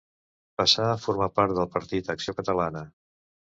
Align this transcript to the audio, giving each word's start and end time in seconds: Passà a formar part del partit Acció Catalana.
Passà 0.61 0.87
a 0.93 0.95
formar 1.03 1.27
part 1.35 1.55
del 1.59 1.71
partit 1.77 2.11
Acció 2.17 2.37
Catalana. 2.43 2.85